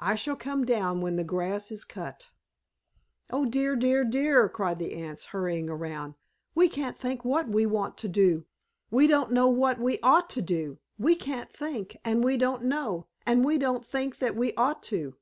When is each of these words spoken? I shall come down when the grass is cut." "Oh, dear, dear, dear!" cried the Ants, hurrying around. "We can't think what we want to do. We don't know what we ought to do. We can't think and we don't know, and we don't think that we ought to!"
I 0.00 0.16
shall 0.16 0.36
come 0.36 0.66
down 0.66 1.00
when 1.00 1.16
the 1.16 1.24
grass 1.24 1.70
is 1.72 1.82
cut." 1.86 2.28
"Oh, 3.30 3.46
dear, 3.46 3.74
dear, 3.74 4.04
dear!" 4.04 4.46
cried 4.50 4.78
the 4.78 4.92
Ants, 4.92 5.24
hurrying 5.32 5.70
around. 5.70 6.14
"We 6.54 6.68
can't 6.68 6.98
think 6.98 7.24
what 7.24 7.48
we 7.48 7.64
want 7.64 7.96
to 7.96 8.08
do. 8.08 8.44
We 8.90 9.06
don't 9.06 9.32
know 9.32 9.48
what 9.48 9.80
we 9.80 9.98
ought 10.02 10.28
to 10.28 10.42
do. 10.42 10.78
We 10.98 11.16
can't 11.16 11.50
think 11.50 11.96
and 12.04 12.22
we 12.22 12.36
don't 12.36 12.64
know, 12.64 13.06
and 13.24 13.46
we 13.46 13.56
don't 13.56 13.82
think 13.86 14.18
that 14.18 14.36
we 14.36 14.52
ought 14.58 14.82
to!" 14.92 15.16